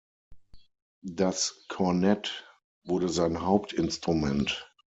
Das 1.05 1.63
Kornett 1.67 2.51
wurde 2.87 3.07
sein 3.07 3.43
Hauptinstrument. 3.43 4.67